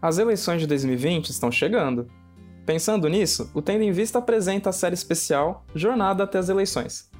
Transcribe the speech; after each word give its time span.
As 0.00 0.16
eleições 0.16 0.60
de 0.60 0.66
2020 0.68 1.30
estão 1.30 1.50
chegando. 1.50 2.06
Pensando 2.64 3.08
nisso, 3.08 3.50
o 3.52 3.60
Tendo 3.60 3.82
em 3.82 3.90
Vista 3.90 4.20
apresenta 4.20 4.70
a 4.70 4.72
série 4.72 4.94
especial 4.94 5.64
Jornada 5.74 6.22
até 6.22 6.38
as 6.38 6.48
Eleições. 6.48 7.10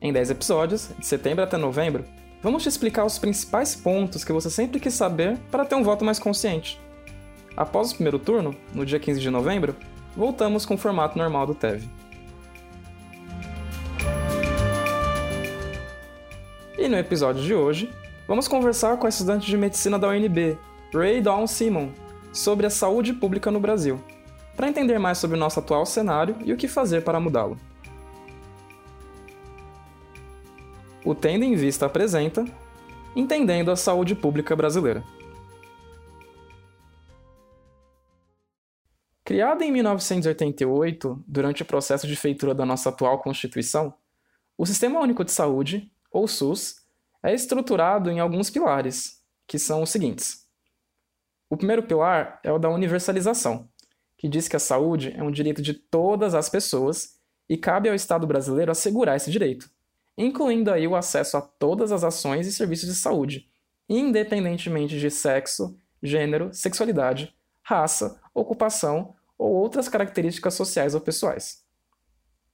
Em 0.00 0.12
10 0.12 0.30
episódios, 0.30 0.90
de 0.96 1.04
setembro 1.04 1.42
até 1.42 1.56
novembro, 1.56 2.04
vamos 2.40 2.62
te 2.62 2.68
explicar 2.68 3.04
os 3.04 3.18
principais 3.18 3.74
pontos 3.74 4.22
que 4.22 4.32
você 4.32 4.48
sempre 4.48 4.78
quis 4.78 4.94
saber 4.94 5.36
para 5.50 5.64
ter 5.64 5.74
um 5.74 5.82
voto 5.82 6.04
mais 6.04 6.20
consciente. 6.20 6.80
Após 7.56 7.90
o 7.90 7.94
primeiro 7.96 8.20
turno, 8.20 8.54
no 8.72 8.86
dia 8.86 9.00
15 9.00 9.18
de 9.18 9.30
novembro, 9.30 9.74
voltamos 10.16 10.64
com 10.64 10.74
o 10.74 10.78
formato 10.78 11.18
normal 11.18 11.48
do 11.48 11.54
TEV. 11.54 11.88
E 16.78 16.88
no 16.88 16.96
episódio 16.96 17.42
de 17.42 17.54
hoje, 17.54 17.90
vamos 18.28 18.46
conversar 18.46 18.98
com 18.98 19.06
a 19.06 19.08
estudante 19.08 19.46
de 19.46 19.56
medicina 19.56 19.98
da 19.98 20.08
UNB, 20.08 20.56
Ray 20.92 21.20
Dawn 21.20 21.48
Simon, 21.48 21.90
sobre 22.34 22.66
a 22.66 22.70
saúde 22.70 23.12
pública 23.12 23.50
no 23.50 23.60
Brasil, 23.60 24.02
para 24.56 24.68
entender 24.68 24.98
mais 24.98 25.18
sobre 25.18 25.36
o 25.36 25.40
nosso 25.40 25.60
atual 25.60 25.86
cenário 25.86 26.36
e 26.44 26.52
o 26.52 26.56
que 26.56 26.66
fazer 26.66 27.02
para 27.02 27.20
mudá-lo. 27.20 27.56
O 31.04 31.14
Tendo 31.14 31.44
em 31.44 31.54
Vista 31.54 31.86
apresenta 31.86 32.44
Entendendo 33.14 33.70
a 33.70 33.76
Saúde 33.76 34.16
Pública 34.16 34.56
Brasileira. 34.56 35.04
Criada 39.24 39.64
em 39.64 39.70
1988, 39.70 41.24
durante 41.26 41.62
o 41.62 41.64
processo 41.64 42.06
de 42.06 42.16
feitura 42.16 42.54
da 42.54 42.66
nossa 42.66 42.88
atual 42.88 43.20
Constituição, 43.20 43.94
o 44.58 44.66
Sistema 44.66 45.00
Único 45.00 45.24
de 45.24 45.30
Saúde, 45.30 45.90
ou 46.10 46.26
SUS, 46.26 46.76
é 47.22 47.32
estruturado 47.32 48.10
em 48.10 48.18
alguns 48.18 48.50
pilares, 48.50 49.22
que 49.46 49.58
são 49.58 49.82
os 49.82 49.90
seguintes. 49.90 50.43
O 51.48 51.56
primeiro 51.56 51.82
pilar 51.82 52.40
é 52.42 52.50
o 52.50 52.58
da 52.58 52.68
universalização, 52.68 53.68
que 54.16 54.28
diz 54.28 54.48
que 54.48 54.56
a 54.56 54.60
saúde 54.60 55.14
é 55.16 55.22
um 55.22 55.30
direito 55.30 55.62
de 55.62 55.74
todas 55.74 56.34
as 56.34 56.48
pessoas 56.48 57.18
e 57.48 57.56
cabe 57.56 57.88
ao 57.88 57.94
Estado 57.94 58.26
brasileiro 58.26 58.72
assegurar 58.72 59.16
esse 59.16 59.30
direito 59.30 59.68
incluindo 60.16 60.70
aí 60.70 60.86
o 60.86 60.96
acesso 60.96 61.36
a 61.36 61.40
todas 61.40 61.92
as 61.92 62.04
ações 62.04 62.46
e 62.46 62.52
serviços 62.52 62.88
de 62.88 62.94
saúde, 62.94 63.48
independentemente 63.88 64.98
de 64.98 65.10
sexo, 65.10 65.76
gênero, 66.02 66.52
sexualidade, 66.52 67.34
raça, 67.62 68.20
ocupação 68.32 69.14
ou 69.36 69.52
outras 69.52 69.88
características 69.88 70.54
sociais 70.54 70.94
ou 70.94 71.00
pessoais. 71.00 71.64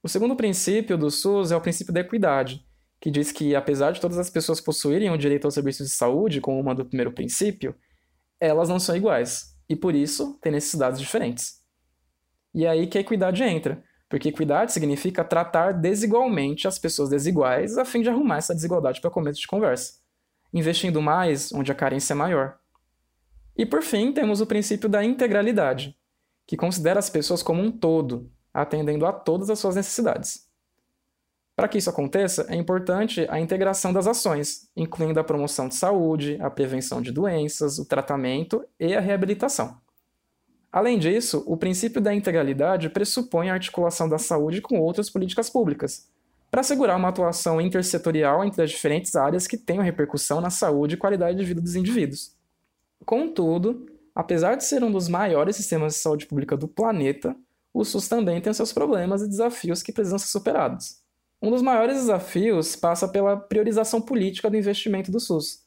O 0.03 0.09
segundo 0.09 0.35
princípio 0.35 0.97
do 0.97 1.11
SUS 1.11 1.51
é 1.51 1.55
o 1.55 1.61
princípio 1.61 1.93
da 1.93 1.99
equidade, 1.99 2.65
que 2.99 3.11
diz 3.11 3.31
que, 3.31 3.55
apesar 3.55 3.91
de 3.91 4.01
todas 4.01 4.17
as 4.17 4.29
pessoas 4.29 4.59
possuírem 4.59 5.11
o 5.11 5.17
direito 5.17 5.45
aos 5.45 5.53
serviços 5.53 5.87
de 5.87 5.93
saúde, 5.93 6.41
como 6.41 6.59
uma 6.59 6.73
do 6.73 6.85
primeiro 6.85 7.11
princípio, 7.11 7.75
elas 8.47 8.67
não 8.67 8.79
são 8.79 8.95
iguais 8.95 9.55
e, 9.69 9.75
por 9.75 9.95
isso, 9.95 10.37
têm 10.41 10.51
necessidades 10.51 10.99
diferentes. 10.99 11.61
E 12.53 12.65
é 12.65 12.69
aí 12.69 12.87
que 12.87 12.97
a 12.97 13.01
equidade 13.01 13.43
entra, 13.43 13.81
porque 14.09 14.29
equidade 14.29 14.73
significa 14.73 15.23
tratar 15.23 15.71
desigualmente 15.71 16.67
as 16.67 16.77
pessoas 16.77 17.09
desiguais 17.09 17.77
a 17.77 17.85
fim 17.85 18.01
de 18.01 18.09
arrumar 18.09 18.37
essa 18.37 18.53
desigualdade 18.53 18.99
para 18.99 19.09
começo 19.09 19.39
de 19.39 19.47
conversa, 19.47 19.93
investindo 20.51 21.01
mais 21.01 21.53
onde 21.53 21.71
a 21.71 21.75
carência 21.75 22.13
é 22.13 22.15
maior. 22.15 22.57
E 23.55 23.65
por 23.65 23.83
fim, 23.83 24.11
temos 24.11 24.41
o 24.41 24.45
princípio 24.45 24.89
da 24.89 25.03
integralidade, 25.03 25.95
que 26.45 26.57
considera 26.57 26.99
as 26.99 27.09
pessoas 27.09 27.43
como 27.43 27.61
um 27.61 27.71
todo, 27.71 28.29
atendendo 28.53 29.05
a 29.05 29.13
todas 29.13 29.49
as 29.49 29.59
suas 29.59 29.75
necessidades. 29.75 30.50
Para 31.61 31.67
que 31.67 31.77
isso 31.77 31.91
aconteça, 31.91 32.47
é 32.49 32.55
importante 32.55 33.27
a 33.29 33.39
integração 33.39 33.93
das 33.93 34.07
ações, 34.07 34.67
incluindo 34.75 35.19
a 35.19 35.23
promoção 35.23 35.67
de 35.67 35.75
saúde, 35.75 36.35
a 36.41 36.49
prevenção 36.49 37.03
de 37.03 37.11
doenças, 37.11 37.77
o 37.77 37.85
tratamento 37.85 38.65
e 38.79 38.95
a 38.95 38.99
reabilitação. 38.99 39.77
Além 40.71 40.97
disso, 40.97 41.43
o 41.45 41.55
princípio 41.55 42.01
da 42.01 42.15
integralidade 42.15 42.89
pressupõe 42.89 43.51
a 43.51 43.53
articulação 43.53 44.09
da 44.09 44.17
saúde 44.17 44.59
com 44.59 44.79
outras 44.79 45.07
políticas 45.07 45.51
públicas, 45.51 46.09
para 46.49 46.61
assegurar 46.61 46.97
uma 46.97 47.09
atuação 47.09 47.61
intersetorial 47.61 48.43
entre 48.43 48.63
as 48.63 48.71
diferentes 48.71 49.15
áreas 49.15 49.45
que 49.45 49.55
tenham 49.55 49.83
repercussão 49.83 50.41
na 50.41 50.49
saúde 50.49 50.95
e 50.95 50.97
qualidade 50.97 51.37
de 51.37 51.45
vida 51.45 51.61
dos 51.61 51.75
indivíduos. 51.75 52.35
Contudo, 53.05 53.85
apesar 54.15 54.55
de 54.55 54.65
ser 54.65 54.83
um 54.83 54.91
dos 54.91 55.07
maiores 55.07 55.57
sistemas 55.57 55.93
de 55.93 55.99
saúde 55.99 56.25
pública 56.25 56.57
do 56.57 56.67
planeta, 56.67 57.35
o 57.71 57.85
SUS 57.85 58.07
também 58.07 58.41
tem 58.41 58.51
seus 58.51 58.73
problemas 58.73 59.21
e 59.21 59.29
desafios 59.29 59.83
que 59.83 59.93
precisam 59.93 60.17
ser 60.17 60.29
superados. 60.29 61.00
Um 61.41 61.49
dos 61.49 61.61
maiores 61.61 61.95
desafios 61.97 62.75
passa 62.75 63.07
pela 63.07 63.35
priorização 63.35 64.01
política 64.01 64.49
do 64.49 64.57
investimento 64.57 65.11
do 65.11 65.19
SUS, 65.19 65.65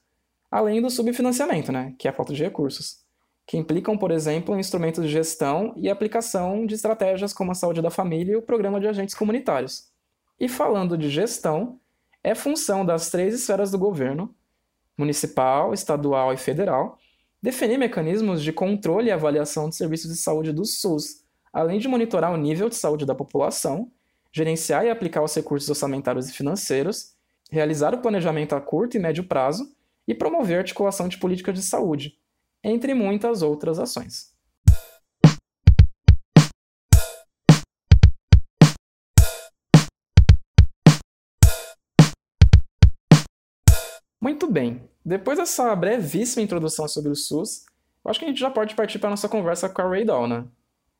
além 0.50 0.80
do 0.80 0.88
subfinanciamento, 0.88 1.72
né, 1.72 1.94
que 1.98 2.06
é 2.06 2.10
a 2.10 2.14
falta 2.14 2.32
de 2.32 2.42
recursos 2.42 3.04
que 3.46 3.56
implicam, 3.56 3.96
por 3.96 4.10
exemplo, 4.10 4.58
instrumentos 4.58 5.04
de 5.04 5.10
gestão 5.10 5.74
e 5.76 5.90
aplicação 5.90 6.64
de 6.64 6.74
estratégias 6.74 7.32
como 7.32 7.52
a 7.52 7.54
saúde 7.54 7.82
da 7.82 7.90
família 7.90 8.32
e 8.32 8.36
o 8.36 8.42
programa 8.42 8.80
de 8.80 8.86
agentes 8.86 9.14
comunitários. 9.14 9.88
E 10.40 10.48
falando 10.48 10.96
de 10.96 11.10
gestão, 11.10 11.78
é 12.22 12.34
função 12.34 12.84
das 12.84 13.10
três 13.10 13.34
esferas 13.34 13.70
do 13.70 13.78
governo, 13.78 14.34
municipal, 14.96 15.74
estadual 15.74 16.32
e 16.32 16.36
federal, 16.36 16.98
definir 17.42 17.78
mecanismos 17.78 18.42
de 18.42 18.52
controle 18.52 19.08
e 19.08 19.12
avaliação 19.12 19.68
de 19.68 19.76
serviços 19.76 20.10
de 20.10 20.16
saúde 20.16 20.52
do 20.52 20.64
SUS, 20.64 21.22
além 21.52 21.78
de 21.78 21.86
monitorar 21.86 22.32
o 22.32 22.38
nível 22.38 22.70
de 22.70 22.76
saúde 22.76 23.04
da 23.04 23.14
população, 23.14 23.90
gerenciar 24.34 24.84
e 24.84 24.90
aplicar 24.90 25.22
os 25.22 25.32
recursos 25.32 25.70
orçamentários 25.70 26.28
e 26.28 26.32
financeiros, 26.32 27.14
realizar 27.48 27.94
o 27.94 28.02
planejamento 28.02 28.56
a 28.56 28.60
curto 28.60 28.96
e 28.96 28.98
médio 28.98 29.22
prazo 29.22 29.72
e 30.08 30.12
promover 30.12 30.56
a 30.56 30.58
articulação 30.58 31.06
de 31.06 31.18
políticas 31.18 31.54
de 31.54 31.62
saúde, 31.62 32.18
entre 32.62 32.94
muitas 32.94 33.42
outras 33.42 33.78
ações. 33.78 34.34
Muito 44.20 44.50
bem, 44.50 44.82
depois 45.04 45.38
dessa 45.38 45.76
brevíssima 45.76 46.42
introdução 46.42 46.88
sobre 46.88 47.12
o 47.12 47.14
SUS, 47.14 47.66
eu 48.04 48.10
acho 48.10 48.18
que 48.18 48.24
a 48.24 48.28
gente 48.28 48.40
já 48.40 48.50
pode 48.50 48.74
partir 48.74 48.98
para 48.98 49.10
a 49.10 49.10
nossa 49.10 49.28
conversa 49.28 49.68
com 49.68 49.80
a 49.80 49.88
Ray 49.88 50.04
Downa. 50.04 50.40
Né? 50.40 50.48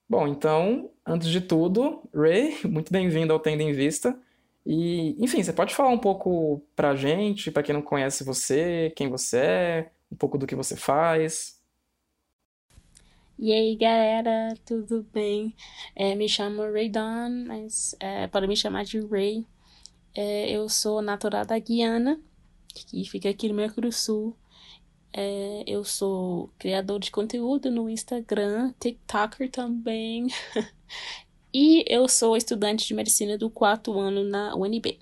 Bom, 0.08 0.28
então, 0.28 0.90
antes 1.06 1.28
de 1.28 1.40
tudo, 1.40 2.02
Ray, 2.14 2.58
muito 2.68 2.92
bem-vindo 2.92 3.32
ao 3.32 3.40
Tendo 3.40 3.62
em 3.62 3.72
Vista. 3.72 4.18
E, 4.66 5.16
enfim, 5.22 5.42
você 5.42 5.52
pode 5.52 5.74
falar 5.74 5.90
um 5.90 5.98
pouco 5.98 6.62
para 6.76 6.90
a 6.90 6.96
gente, 6.96 7.50
para 7.50 7.62
quem 7.62 7.74
não 7.74 7.82
conhece 7.82 8.22
você, 8.22 8.92
quem 8.96 9.08
você 9.08 9.38
é, 9.38 9.90
um 10.12 10.16
pouco 10.16 10.36
do 10.38 10.46
que 10.46 10.54
você 10.54 10.76
faz? 10.76 11.58
E 13.38 13.52
aí, 13.52 13.74
galera, 13.76 14.54
tudo 14.64 15.06
bem? 15.12 15.54
É, 15.96 16.14
me 16.14 16.28
chamo 16.28 16.70
Ray 16.70 16.88
Dawn, 16.88 17.46
mas 17.46 17.94
é, 17.98 18.26
pode 18.26 18.46
me 18.46 18.56
chamar 18.56 18.84
de 18.84 19.00
Ray. 19.00 19.46
É, 20.14 20.50
eu 20.50 20.68
sou 20.68 21.02
natural 21.02 21.44
da 21.44 21.58
Guiana, 21.58 22.20
que 22.68 23.04
fica 23.04 23.28
aqui 23.28 23.48
no 23.48 23.54
Mercúrio 23.54 23.90
Sul. 23.90 24.36
É, 25.16 25.62
eu 25.64 25.84
sou 25.84 26.50
criador 26.58 26.98
de 26.98 27.12
conteúdo 27.12 27.70
no 27.70 27.88
Instagram, 27.88 28.74
TikToker 28.80 29.48
também. 29.48 30.26
e 31.54 31.84
eu 31.86 32.08
sou 32.08 32.36
estudante 32.36 32.84
de 32.84 32.94
medicina 32.94 33.38
do 33.38 33.48
quarto 33.48 33.96
ano 33.96 34.24
na 34.24 34.56
UNB. 34.56 34.98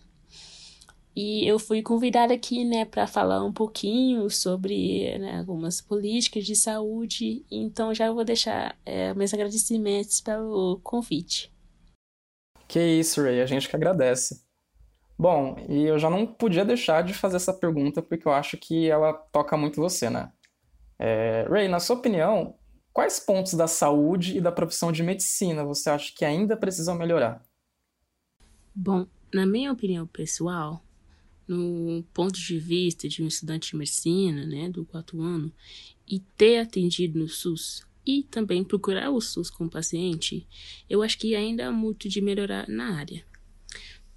E 1.17 1.47
eu 1.47 1.59
fui 1.59 1.81
convidada 1.83 2.35
aqui, 2.35 2.63
né, 2.63 2.85
para 2.85 3.07
falar 3.07 3.43
um 3.43 3.53
pouquinho 3.53 4.29
sobre 4.29 5.19
né, 5.19 5.39
algumas 5.39 5.81
políticas 5.81 6.45
de 6.45 6.57
saúde. 6.57 7.45
Então 7.51 7.95
já 7.95 8.13
vou 8.13 8.25
deixar 8.25 8.79
é, 8.85 9.15
meus 9.15 9.33
agradecimentos 9.33 10.21
pelo 10.21 10.79
convite. 10.83 11.51
Que 12.69 12.81
isso, 12.81 13.23
Ray, 13.23 13.41
a 13.41 13.47
gente 13.47 13.67
que 13.67 13.77
agradece. 13.77 14.43
Bom, 15.23 15.55
e 15.69 15.85
eu 15.85 16.01
já 16.01 16.11
não 16.11 16.27
podia 16.27 16.65
deixar 16.65 17.05
de 17.05 17.15
fazer 17.15 17.37
essa 17.37 17.55
pergunta 17.55 18.03
porque 18.03 18.27
eu 18.27 18.33
acho 18.33 18.57
que 18.57 18.91
ela 18.91 19.13
toca 19.13 19.57
muito 19.57 19.81
você, 19.81 20.11
né? 20.11 20.33
É, 20.99 21.47
Ray, 21.49 21.69
na 21.69 21.79
sua 21.79 21.95
opinião, 21.95 22.57
quais 22.93 23.21
pontos 23.21 23.55
da 23.55 23.69
saúde 23.69 24.37
e 24.37 24.41
da 24.41 24.51
profissão 24.51 24.91
de 24.91 25.01
medicina 25.01 25.65
você 25.65 25.91
acha 25.91 26.13
que 26.13 26.25
ainda 26.25 26.57
precisam 26.57 26.97
melhorar? 26.97 27.41
Bom, 28.75 29.07
na 29.33 29.47
minha 29.47 29.71
opinião 29.71 30.09
pessoal, 30.09 30.83
no 31.47 32.03
ponto 32.13 32.41
de 32.41 32.59
vista 32.59 33.09
de 33.09 33.23
um 33.23 33.29
estudante 33.29 33.71
de 33.71 33.77
medicina, 33.77 34.45
né, 34.45 34.69
do 34.71 34.85
quarto 34.85 35.23
ano, 35.23 35.53
e 36.05 36.19
ter 36.37 36.59
atendido 36.59 37.21
no 37.21 37.29
SUS 37.29 37.87
e 38.05 38.25
também 38.25 38.65
procurar 38.65 39.09
o 39.11 39.21
SUS 39.21 39.51
com 39.51 39.67
o 39.67 39.71
paciente, 39.71 40.49
eu 40.91 41.01
acho 41.01 41.17
que 41.17 41.37
ainda 41.37 41.69
há 41.69 41.71
muito 41.71 42.09
de 42.09 42.21
melhorar 42.21 42.69
na 42.69 42.99
área. 42.99 43.25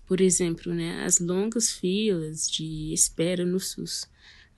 Por 0.06 0.22
exemplo, 0.22 0.74
né, 0.74 1.04
as 1.04 1.20
longas 1.20 1.72
filas 1.72 2.50
de 2.50 2.94
espera 2.94 3.46
no 3.46 3.60
SUS. 3.60 4.08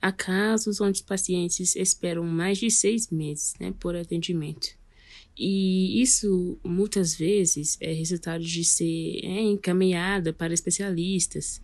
Há 0.00 0.12
casos 0.12 0.80
onde 0.80 1.02
pacientes 1.02 1.74
esperam 1.74 2.22
mais 2.24 2.58
de 2.58 2.70
seis 2.70 3.10
meses 3.10 3.54
né, 3.58 3.74
por 3.80 3.96
atendimento. 3.96 4.68
E 5.36 6.02
isso 6.02 6.58
muitas 6.64 7.14
vezes 7.14 7.78
é 7.80 7.92
resultado 7.92 8.44
de 8.44 8.64
ser 8.64 9.20
é, 9.24 9.40
encaminhada 9.42 10.32
para 10.32 10.52
especialistas. 10.52 11.62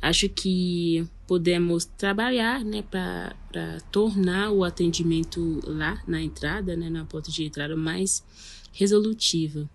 Acho 0.00 0.28
que 0.28 1.06
podemos 1.26 1.84
trabalhar 1.84 2.64
né, 2.64 2.82
para 2.82 3.80
tornar 3.90 4.52
o 4.52 4.64
atendimento 4.64 5.60
lá 5.64 6.02
na 6.06 6.22
entrada, 6.22 6.76
né, 6.76 6.88
na 6.88 7.04
porta 7.04 7.30
de 7.30 7.44
entrada, 7.44 7.76
mais 7.76 8.24
resolutivo. 8.72 9.68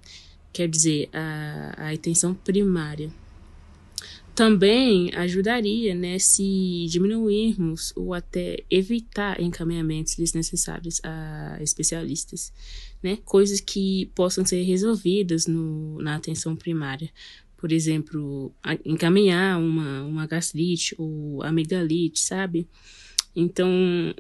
Quer 0.54 0.70
dizer, 0.70 1.10
a, 1.12 1.88
a 1.88 1.92
atenção 1.92 2.34
primária 2.34 3.12
também 4.36 5.14
ajudaria 5.16 5.94
né, 5.94 6.18
se 6.18 6.88
diminuirmos 6.90 7.94
ou 7.96 8.14
até 8.14 8.64
evitar 8.70 9.40
encaminhamentos 9.40 10.16
desnecessários 10.16 11.00
a 11.04 11.58
especialistas, 11.62 12.52
né? 13.02 13.18
Coisas 13.24 13.60
que 13.60 14.10
possam 14.16 14.46
ser 14.46 14.64
resolvidas 14.64 15.46
no, 15.46 16.02
na 16.02 16.16
atenção 16.16 16.56
primária. 16.56 17.10
Por 17.58 17.72
exemplo, 17.72 18.52
encaminhar 18.84 19.60
uma, 19.60 20.04
uma 20.04 20.26
gastrite 20.26 20.96
ou 20.98 21.42
amigdalite, 21.44 22.20
sabe? 22.20 22.68
Então, 23.36 23.70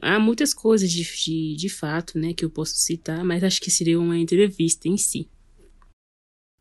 há 0.01 0.19
muitas 0.19 0.53
coisas 0.53 0.91
de, 0.91 1.03
de, 1.03 1.55
de 1.55 1.69
fato, 1.69 2.17
né, 2.17 2.33
que 2.33 2.45
eu 2.45 2.49
posso 2.49 2.75
citar, 2.75 3.23
mas 3.23 3.43
acho 3.43 3.61
que 3.61 3.69
seria 3.69 3.99
uma 3.99 4.17
entrevista 4.17 4.87
em 4.87 4.97
si. 4.97 5.27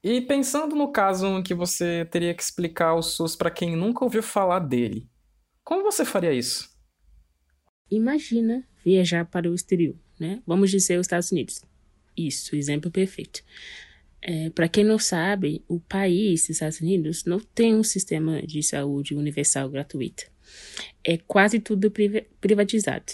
E 0.05 0.21
pensando 0.21 0.75
no 0.75 0.91
caso 0.91 1.27
em 1.27 1.43
que 1.43 1.55
você 1.55 2.05
teria 2.11 2.35
que 2.35 2.43
explicar 2.43 2.95
o 2.95 3.03
SUS 3.03 3.37
para 3.37 3.51
quem 3.51 3.77
nunca 3.77 4.05
ouviu 4.05 4.23
falar 4.23 4.59
dele, 4.59 5.09
como 5.63 5.85
você 5.85 6.05
faria 6.05 6.33
isso? 6.33 6.69
Imagina 7.89 8.67
viajar 8.85 9.25
para 9.25 9.49
o 9.49 9.55
exterior, 9.55 9.95
né? 10.19 10.43
Vamos 10.45 10.71
dizer 10.71 10.99
os 10.99 11.07
Estados 11.07 11.31
Unidos. 11.31 11.63
Isso, 12.17 12.57
exemplo 12.57 12.91
perfeito. 12.91 13.45
É, 14.21 14.51
para 14.51 14.69
quem 14.69 14.83
não 14.83 14.99
sabe, 14.99 15.65
o 15.69 15.79
país, 15.79 16.45
os 16.45 16.51
Estados 16.51 16.81
Unidos, 16.81 17.25
não 17.25 17.39
tem 17.39 17.75
um 17.75 17.85
sistema 17.85 18.43
de 18.43 18.63
saúde 18.63 19.15
universal 19.15 19.69
gratuito. 19.69 20.25
É 21.05 21.17
quase 21.17 21.61
tudo 21.61 21.93
privatizado. 22.41 23.13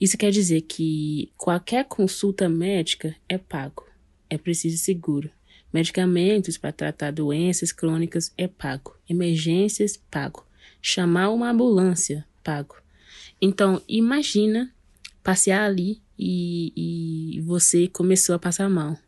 Isso 0.00 0.16
quer 0.16 0.30
dizer 0.30 0.62
que 0.62 1.30
qualquer 1.36 1.84
consulta 1.84 2.48
médica 2.48 3.14
é 3.28 3.36
pago. 3.38 3.86
É 4.30 4.38
preciso 4.38 4.78
seguro. 4.78 5.30
Medicamentos 5.72 6.58
para 6.58 6.72
tratar 6.72 7.12
doenças 7.12 7.72
crônicas 7.72 8.32
é 8.36 8.46
pago. 8.46 8.96
Emergências, 9.08 9.96
pago. 10.10 10.46
Chamar 10.80 11.30
uma 11.30 11.50
ambulância, 11.50 12.26
pago. 12.42 12.76
Então, 13.40 13.82
imagina 13.88 14.72
passear 15.22 15.64
ali 15.64 16.00
e, 16.18 16.72
e 17.36 17.40
você 17.40 17.88
começou 17.88 18.34
a 18.34 18.38
passar 18.38 18.68
mal. 18.68 18.98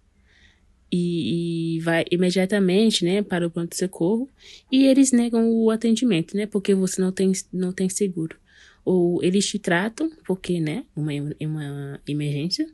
E, 0.90 1.76
e, 1.76 1.80
vai 1.80 2.04
imediatamente, 2.10 3.04
né, 3.04 3.20
para 3.20 3.46
o 3.46 3.50
pronto-socorro 3.50 4.28
e 4.70 4.86
eles 4.86 5.10
negam 5.10 5.50
o 5.50 5.70
atendimento, 5.70 6.36
né, 6.36 6.46
porque 6.46 6.74
você 6.74 7.00
não 7.00 7.10
tem, 7.10 7.32
não 7.52 7.72
tem 7.72 7.88
seguro. 7.88 8.36
Ou 8.84 9.22
eles 9.22 9.46
te 9.46 9.58
tratam, 9.58 10.10
porque, 10.24 10.60
né, 10.60 10.84
uma, 10.94 11.10
uma 11.40 12.00
emergência, 12.06 12.68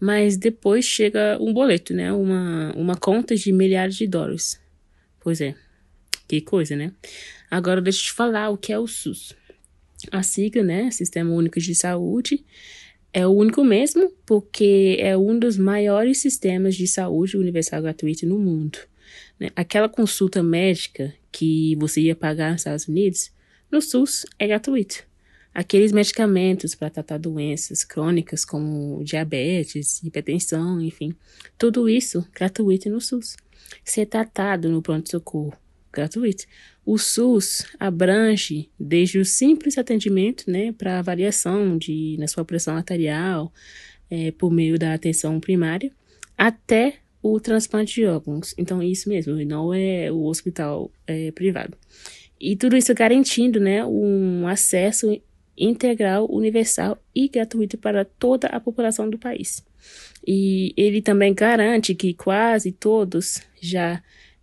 mas 0.00 0.38
depois 0.38 0.86
chega 0.86 1.36
um 1.38 1.52
boleto, 1.52 1.92
né? 1.92 2.10
Uma, 2.10 2.72
uma 2.74 2.96
conta 2.96 3.36
de 3.36 3.52
milhares 3.52 3.94
de 3.94 4.06
dólares. 4.06 4.58
Pois 5.20 5.42
é, 5.42 5.54
que 6.26 6.40
coisa, 6.40 6.74
né? 6.74 6.92
Agora 7.50 7.82
deixa 7.82 7.98
eu 8.00 8.04
te 8.04 8.12
falar 8.12 8.48
o 8.48 8.56
que 8.56 8.72
é 8.72 8.78
o 8.78 8.86
SUS. 8.86 9.36
A 10.10 10.22
sigla, 10.22 10.62
né? 10.62 10.90
Sistema 10.90 11.30
Único 11.30 11.60
de 11.60 11.74
Saúde. 11.74 12.42
É 13.12 13.26
o 13.26 13.30
único 13.30 13.62
mesmo, 13.62 14.10
porque 14.24 14.96
é 15.00 15.16
um 15.16 15.38
dos 15.38 15.58
maiores 15.58 16.18
sistemas 16.18 16.76
de 16.76 16.86
saúde 16.86 17.36
universal 17.36 17.82
gratuito 17.82 18.24
no 18.24 18.38
mundo. 18.38 18.78
Né? 19.38 19.50
Aquela 19.56 19.88
consulta 19.88 20.42
médica 20.42 21.12
que 21.30 21.74
você 21.76 22.00
ia 22.02 22.14
pagar 22.14 22.52
nos 22.52 22.60
Estados 22.60 22.86
Unidos, 22.86 23.32
no 23.70 23.82
SUS 23.82 24.24
é 24.38 24.46
gratuito 24.46 25.09
aqueles 25.54 25.92
medicamentos 25.92 26.74
para 26.74 26.90
tratar 26.90 27.18
doenças 27.18 27.84
crônicas 27.84 28.44
como 28.44 29.02
diabetes, 29.04 30.02
hipertensão, 30.02 30.80
enfim, 30.80 31.14
tudo 31.58 31.88
isso 31.88 32.26
gratuito 32.34 32.88
no 32.88 33.00
SUS. 33.00 33.36
Ser 33.84 34.06
tratado 34.06 34.68
no 34.68 34.82
pronto-socorro, 34.82 35.52
gratuito. 35.92 36.44
O 36.84 36.98
SUS 36.98 37.66
abrange 37.78 38.70
desde 38.78 39.18
o 39.18 39.24
simples 39.24 39.78
atendimento, 39.78 40.50
né, 40.50 40.72
para 40.72 40.98
avaliação 40.98 41.76
de 41.76 42.16
na 42.18 42.26
sua 42.26 42.44
pressão 42.44 42.76
arterial, 42.76 43.52
é, 44.10 44.32
por 44.32 44.50
meio 44.50 44.78
da 44.78 44.94
atenção 44.94 45.38
primária, 45.38 45.92
até 46.36 46.96
o 47.22 47.38
transplante 47.38 47.94
de 47.94 48.06
órgãos. 48.06 48.54
Então, 48.56 48.82
isso 48.82 49.08
mesmo, 49.08 49.34
não 49.44 49.74
é 49.74 50.10
o 50.10 50.24
hospital 50.24 50.90
é, 51.06 51.30
privado. 51.32 51.76
E 52.40 52.56
tudo 52.56 52.76
isso 52.76 52.94
garantindo, 52.94 53.60
né, 53.60 53.84
um 53.84 54.48
acesso 54.48 55.20
integral, 55.60 56.26
universal 56.30 56.98
e 57.14 57.28
gratuito 57.28 57.76
para 57.78 58.04
toda 58.04 58.48
a 58.48 58.58
população 58.58 59.08
do 59.08 59.18
país. 59.18 59.64
E 60.26 60.72
ele 60.76 61.00
também 61.00 61.34
garante 61.34 61.94
que 61.94 62.14
quase 62.14 62.72
todos 62.72 63.42
já 63.60 64.02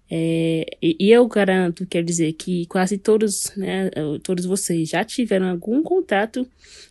é, 0.09 0.65
e 0.81 1.11
eu 1.11 1.27
garanto, 1.27 1.85
quer 1.85 2.01
dizer, 2.01 2.31
que 2.33 2.65
quase 2.67 2.97
todos, 2.97 3.51
né, 3.57 3.89
todos 4.23 4.45
vocês 4.45 4.87
já 4.89 5.03
tiveram 5.03 5.49
algum 5.49 5.83
contato 5.83 6.47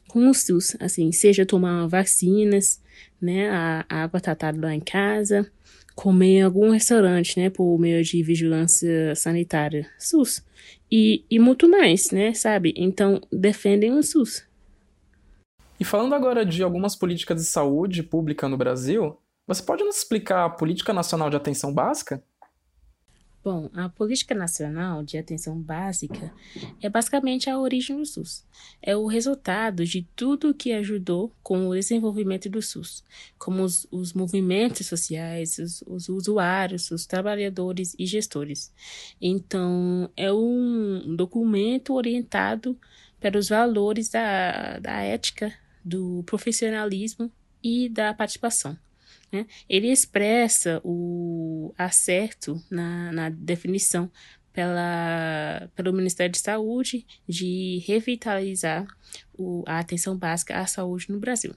com 0.06 0.28
o 0.28 0.34
SUS, 0.34 0.76
assim, 0.78 1.10
seja 1.12 1.46
tomar 1.46 1.86
vacinas, 1.86 2.80
né, 3.20 3.48
a, 3.48 3.86
água 3.88 4.20
tratada 4.20 4.60
lá 4.60 4.74
em 4.74 4.80
casa, 4.80 5.50
comer 5.96 6.38
em 6.38 6.42
algum 6.42 6.70
restaurante, 6.70 7.40
né, 7.40 7.48
por 7.48 7.78
meio 7.78 8.04
de 8.04 8.22
vigilância 8.22 9.14
sanitária, 9.14 9.90
SUS 9.98 10.44
e, 10.92 11.24
e 11.30 11.38
muito 11.38 11.68
mais, 11.68 12.10
né? 12.10 12.34
Sabe? 12.34 12.74
Então, 12.76 13.20
defendem 13.32 13.92
o 13.92 14.02
SUS. 14.02 14.46
E 15.80 15.84
falando 15.84 16.14
agora 16.14 16.44
de 16.44 16.62
algumas 16.62 16.94
políticas 16.94 17.40
de 17.42 17.48
saúde 17.48 18.02
pública 18.02 18.46
no 18.48 18.58
Brasil, 18.58 19.18
você 19.46 19.62
pode 19.62 19.84
nos 19.84 19.96
explicar 19.96 20.44
a 20.44 20.50
Política 20.50 20.92
Nacional 20.92 21.30
de 21.30 21.36
Atenção 21.36 21.72
Básica? 21.72 22.22
Bom, 23.46 23.70
a 23.74 23.88
Política 23.88 24.34
Nacional 24.34 25.04
de 25.04 25.16
Atenção 25.16 25.56
Básica 25.56 26.34
é 26.82 26.88
basicamente 26.88 27.48
a 27.48 27.56
origem 27.56 27.96
do 27.96 28.04
SUS. 28.04 28.44
É 28.82 28.96
o 28.96 29.06
resultado 29.06 29.84
de 29.84 30.04
tudo 30.16 30.52
que 30.52 30.72
ajudou 30.72 31.32
com 31.44 31.68
o 31.68 31.72
desenvolvimento 31.72 32.50
do 32.50 32.60
SUS, 32.60 33.04
como 33.38 33.62
os, 33.62 33.86
os 33.92 34.12
movimentos 34.12 34.88
sociais, 34.88 35.58
os, 35.58 35.80
os, 35.86 36.08
usuários, 36.08 36.90
os 36.90 37.06
trabalhadores 37.06 37.94
e 37.96 38.04
gestores. 38.04 38.72
Então, 39.22 40.10
é 40.16 40.32
um 40.32 41.14
documento 41.14 41.94
orientado 41.94 42.76
para 43.20 43.38
os 43.38 43.48
valores 43.48 44.08
da, 44.08 44.80
da 44.80 45.02
ética, 45.02 45.54
do 45.84 46.24
profissionalismo 46.26 47.30
e 47.62 47.88
da 47.88 48.12
participação. 48.12 48.76
Né? 49.36 49.46
Ele 49.68 49.88
expressa 49.90 50.80
o 50.82 51.74
acerto 51.76 52.62
na, 52.70 53.12
na 53.12 53.28
definição 53.28 54.10
pela, 54.50 55.70
pelo 55.74 55.92
Ministério 55.92 56.32
de 56.32 56.38
Saúde 56.38 57.06
de 57.28 57.82
revitalizar 57.86 58.86
o, 59.36 59.62
a 59.66 59.78
atenção 59.78 60.16
básica 60.16 60.58
à 60.58 60.66
saúde 60.66 61.10
no 61.10 61.20
Brasil. 61.20 61.54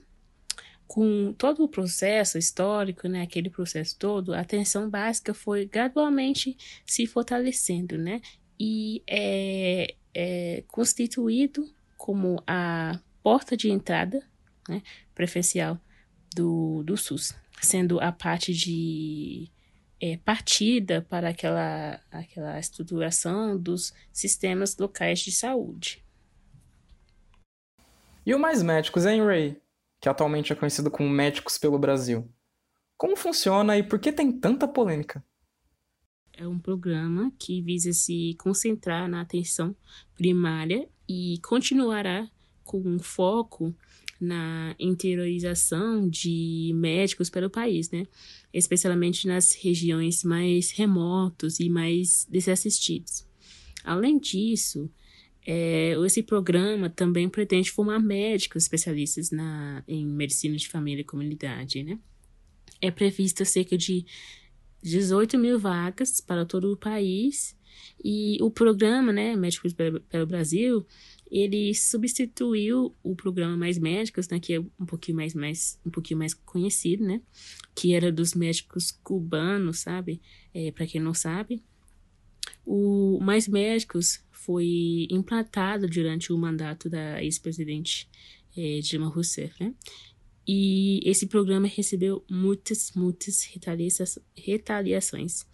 Com 0.86 1.34
todo 1.38 1.64
o 1.64 1.70
processo 1.70 2.38
histórico, 2.38 3.08
né, 3.08 3.22
aquele 3.22 3.50
processo 3.50 3.98
todo, 3.98 4.34
a 4.34 4.42
atenção 4.42 4.90
básica 4.90 5.34
foi 5.34 5.66
gradualmente 5.66 6.58
se 6.86 7.06
fortalecendo, 7.08 7.98
né, 7.98 8.20
e 8.60 9.02
é, 9.08 9.96
é 10.14 10.64
constituído 10.68 11.72
como 11.98 12.44
a 12.46 13.00
porta 13.24 13.56
de 13.56 13.70
entrada 13.70 14.22
né, 14.68 14.82
preferencial 15.16 15.80
do, 16.36 16.84
do 16.84 16.98
SUS 16.98 17.34
sendo 17.62 18.00
a 18.00 18.12
parte 18.12 18.54
de 18.54 19.50
é, 20.00 20.18
partida 20.18 21.06
para 21.10 21.30
aquela, 21.30 22.00
aquela 22.12 22.60
estruturação 22.60 23.58
dos 23.58 23.94
sistemas 24.12 24.78
locais 24.78 25.20
de 25.20 25.32
saúde. 25.32 26.04
E 28.26 28.34
o 28.34 28.40
Mais 28.40 28.62
Médicos, 28.62 29.06
hein, 29.06 29.24
Ray? 29.24 29.58
Que 30.00 30.08
atualmente 30.08 30.54
é 30.54 30.56
conhecido 30.56 30.90
como 30.90 31.10
Médicos 31.10 31.58
pelo 31.58 31.80
Brasil. 31.80 32.30
Como 32.98 33.16
funciona 33.16 33.78
e 33.78 33.84
por 33.84 34.00
que 34.00 34.12
tem 34.12 34.32
tanta 34.32 34.68
polêmica? 34.68 35.24
É 36.34 36.48
um 36.48 36.60
programa 36.60 37.32
que 37.38 37.62
visa 37.62 37.92
se 37.92 38.36
concentrar 38.40 39.10
na 39.10 39.22
atenção 39.22 39.76
primária 40.16 40.88
e 41.08 41.40
continuará 41.44 42.30
com 42.64 42.80
um 42.80 43.00
foco 43.00 43.76
na 44.20 44.76
interiorização 44.80 46.08
de 46.10 46.72
médicos 46.76 47.30
para 47.30 47.48
o 47.48 47.50
país, 47.50 47.90
né? 47.90 48.06
Especialmente 48.54 49.28
nas 49.28 49.54
regiões 49.54 50.24
mais 50.24 50.72
remotas 50.72 51.60
e 51.60 51.70
mais 51.70 52.28
desassistidas. 52.30 53.28
Além 53.84 54.20
disso, 54.20 54.90
é, 55.46 55.96
esse 56.06 56.22
programa 56.22 56.90
também 56.90 57.30
pretende 57.30 57.72
formar 57.72 58.00
médicos 58.00 58.64
especialistas 58.64 59.32
na, 59.32 59.84
em 59.88 60.06
medicina 60.06 60.56
de 60.56 60.68
família 60.68 61.02
e 61.02 61.06
comunidade, 61.06 61.84
né? 61.84 61.98
é 62.82 62.90
prevista 62.92 63.44
cerca 63.46 63.78
de 63.78 64.06
18 64.82 65.38
mil 65.38 65.60
vagas 65.60 66.22
para 66.22 66.46
todo 66.46 66.72
o 66.72 66.78
país. 66.78 67.58
E 68.04 68.38
o 68.42 68.50
programa, 68.50 69.12
né, 69.12 69.36
Médicos 69.36 69.74
pelo 69.74 70.28
Brasil, 70.28 70.86
ele 71.32 71.74
substituiu 71.76 72.96
o 73.04 73.16
programa 73.16 73.56
Mais 73.56 73.78
Médicos, 73.78 74.28
né, 74.30 74.40
que 74.40 74.54
é 74.54 74.60
um 74.60 74.86
pouquinho 74.86 75.18
mais, 75.18 75.34
mais, 75.34 75.80
um 75.86 75.90
pouquinho 75.90 76.18
mais 76.18 76.34
conhecido, 76.34 77.04
né, 77.04 77.22
que 77.76 77.94
era 77.94 78.12
dos 78.12 78.34
médicos 78.34 78.92
cubanos, 78.92 79.80
sabe? 79.80 80.22
É, 80.54 80.72
para 80.72 80.88
quem 80.88 81.00
não 81.00 81.14
sabe, 81.14 81.64
o 82.66 83.20
Mais 83.22 83.48
Médicos 83.48 84.24
foi 84.32 85.08
implantado 85.10 85.88
durante 85.88 86.34
o 86.34 86.38
mandato 86.38 86.90
da 86.90 87.24
ex-presidente 87.24 88.10
é, 88.58 88.80
Dilma 88.80 89.08
Rousseff, 89.08 89.64
né? 89.64 89.74
E 90.48 91.02
esse 91.08 91.28
programa 91.28 91.68
recebeu 91.68 92.26
muitas, 92.30 92.92
muitas 92.96 93.48
retaliações, 94.36 95.46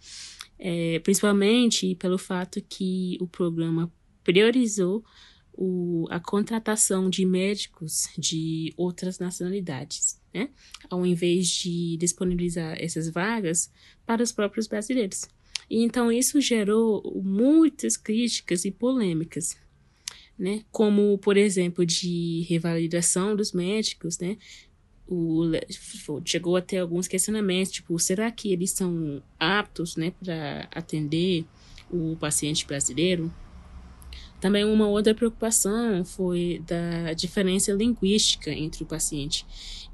é, 0.58 0.98
principalmente 1.00 1.94
pelo 1.96 2.18
fato 2.18 2.62
que 2.62 3.16
o 3.20 3.26
programa 3.26 3.92
priorizou 4.24 5.04
o, 5.52 6.06
a 6.10 6.20
contratação 6.20 7.08
de 7.08 7.24
médicos 7.24 8.08
de 8.18 8.72
outras 8.76 9.18
nacionalidades, 9.18 10.20
né? 10.32 10.50
Ao 10.90 11.04
invés 11.06 11.48
de 11.48 11.96
disponibilizar 11.96 12.76
essas 12.78 13.08
vagas 13.08 13.72
para 14.04 14.22
os 14.22 14.32
próprios 14.32 14.66
brasileiros. 14.66 15.28
E 15.68 15.82
então 15.82 16.12
isso 16.12 16.40
gerou 16.40 17.20
muitas 17.24 17.96
críticas 17.96 18.64
e 18.64 18.70
polêmicas, 18.70 19.56
né? 20.38 20.62
Como, 20.70 21.16
por 21.18 21.36
exemplo, 21.36 21.86
de 21.86 22.44
revalidação 22.48 23.34
dos 23.34 23.52
médicos, 23.52 24.18
né? 24.18 24.36
O, 25.08 25.44
chegou 26.24 26.56
até 26.56 26.78
alguns 26.78 27.06
questionamentos, 27.06 27.72
tipo, 27.72 27.98
será 27.98 28.30
que 28.30 28.52
eles 28.52 28.72
são 28.72 29.22
aptos, 29.38 29.96
né, 29.96 30.12
para 30.22 30.68
atender 30.74 31.44
o 31.90 32.16
paciente 32.16 32.66
brasileiro? 32.66 33.32
Também 34.40 34.64
uma 34.64 34.86
outra 34.86 35.14
preocupação 35.14 36.04
foi 36.04 36.62
da 36.66 37.12
diferença 37.14 37.72
linguística 37.72 38.50
entre 38.50 38.82
o 38.82 38.86
paciente 38.86 39.46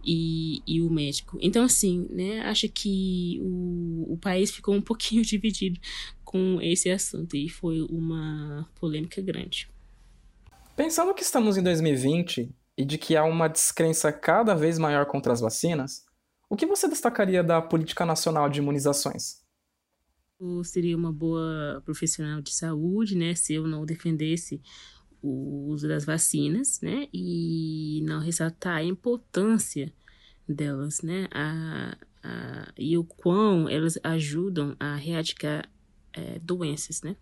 e, 0.05 0.63
e 0.67 0.81
o 0.83 0.91
médico. 0.91 1.39
Então, 1.41 1.65
assim, 1.65 2.07
né, 2.11 2.41
acho 2.41 2.69
que 2.69 3.39
o, 3.43 4.15
o 4.15 4.17
país 4.17 4.51
ficou 4.51 4.75
um 4.75 4.81
pouquinho 4.83 5.23
dividido 5.23 5.79
com 6.25 6.59
esse 6.61 6.91
assunto 6.91 7.37
e 7.37 7.49
foi 7.49 7.83
uma 7.83 8.69
polêmica 8.81 9.21
grande. 9.23 9.69
Pensando 10.75 11.15
que 11.15 11.23
estamos 11.23 11.57
em 11.57 11.63
2020 11.63 12.51
e 12.77 12.85
de 12.85 12.99
que 12.99 13.17
há 13.17 13.25
uma 13.25 13.49
descrença 13.49 14.13
cada 14.13 14.55
vez 14.55 14.79
maior 14.79 15.07
contra 15.07 15.33
as 15.33 15.41
vacinas, 15.41 16.05
o 16.49 16.57
que 16.57 16.67
você 16.67 16.89
destacaria 16.89 17.43
da 17.43 17.63
política 17.63 18.05
nacional 18.05 18.49
de 18.49 18.61
imunizações? 18.61 19.43
Eu 20.41 20.65
seria 20.65 20.97
uma 20.97 21.13
boa 21.13 21.81
profissional 21.85 22.41
de 22.41 22.53
saúde, 22.53 23.17
né, 23.17 23.35
se 23.35 23.55
eu 23.55 23.67
não 23.67 23.87
defendesse 23.87 24.61
o 25.23 25.69
uso 25.69 25.87
das 25.87 26.05
vacinas, 26.05 26.81
né, 26.81 27.09
e 27.13 28.03
não 28.05 28.21
ressaltar 28.21 28.79
a 28.79 28.85
importância 28.85 29.93
delas, 30.49 31.01
né, 31.01 31.29
a, 31.33 31.97
a, 32.23 32.73
e 32.77 32.99
o 32.99 33.05
quão 33.05 33.69
elas 33.69 33.99
ajudam 34.03 34.77
a 34.81 34.99
erradicar 34.99 35.71
é, 36.13 36.39
doenças, 36.41 37.03
né. 37.03 37.17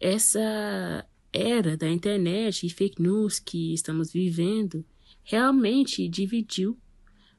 Essa 0.00 1.06
era 1.32 1.76
da 1.76 1.88
internet 1.88 2.66
e 2.66 2.70
fake 2.70 3.00
news 3.00 3.38
que 3.38 3.72
estamos 3.72 4.12
vivendo 4.12 4.84
realmente 5.24 6.06
dividiu 6.08 6.78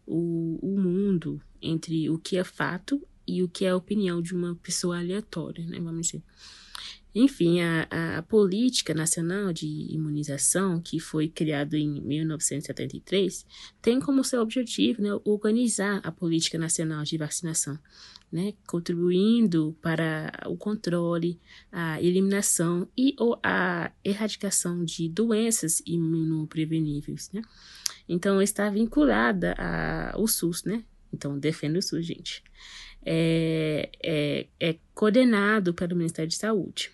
o, 0.05 0.57
o 0.61 0.79
mundo 0.79 1.41
entre 1.61 2.09
o 2.09 2.17
que 2.17 2.37
é 2.37 2.43
fato 2.43 3.05
e 3.27 3.43
o 3.43 3.47
que 3.47 3.65
é 3.65 3.69
a 3.69 3.75
opinião 3.75 4.21
de 4.21 4.33
uma 4.33 4.55
pessoa 4.55 4.99
aleatória, 4.99 5.65
né, 5.65 5.79
vamos 5.79 6.07
dizer. 6.07 6.23
Enfim, 7.15 7.61
a, 7.61 8.17
a 8.17 8.21
política 8.23 8.91
nacional 8.93 9.53
de 9.53 9.67
imunização, 9.67 10.81
que 10.81 10.99
foi 10.99 11.27
criada 11.27 11.77
em 11.77 12.01
1973, 12.01 13.45
tem 13.81 13.99
como 13.99 14.23
seu 14.23 14.41
objetivo 14.41 15.01
né, 15.01 15.09
organizar 15.23 16.01
a 16.03 16.11
política 16.11 16.57
nacional 16.57 17.03
de 17.03 17.15
vacinação, 17.17 17.77
né, 18.33 18.55
contribuindo 18.65 19.77
para 19.79 20.31
o 20.47 20.57
controle, 20.57 21.39
a 21.71 22.01
eliminação 22.01 22.87
e 22.97 23.15
ou 23.19 23.39
a 23.43 23.91
erradicação 24.03 24.83
de 24.83 25.07
doenças 25.07 25.83
imunopreveníveis. 25.85 27.29
Né? 27.31 27.43
Então, 28.09 28.41
está 28.41 28.71
vinculada 28.71 29.53
ao 30.11 30.27
SUS, 30.27 30.63
né? 30.63 30.83
Então, 31.13 31.37
defenda 31.37 31.77
o 31.77 31.81
SUS, 31.81 32.07
gente. 32.07 32.43
É, 33.05 33.91
é, 34.01 34.47
é 34.59 34.75
coordenado 34.95 35.71
pelo 35.71 35.95
Ministério 35.95 36.29
de 36.29 36.35
Saúde. 36.35 36.89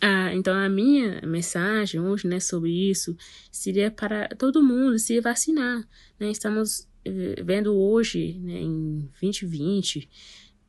Ah, 0.00 0.32
então 0.32 0.54
a 0.54 0.68
minha 0.68 1.20
mensagem 1.22 2.00
hoje, 2.00 2.26
né, 2.26 2.40
sobre 2.40 2.70
isso 2.70 3.14
seria 3.50 3.90
para 3.90 4.26
todo 4.28 4.62
mundo 4.62 4.98
se 4.98 5.20
vacinar, 5.20 5.86
né? 6.18 6.30
Estamos 6.30 6.88
eh, 7.04 7.42
vendo 7.44 7.74
hoje, 7.74 8.38
né, 8.40 8.60
em 8.60 9.10
2020, 9.20 10.08